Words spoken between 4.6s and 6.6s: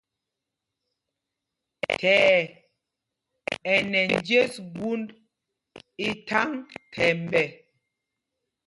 gūnd i thaŋ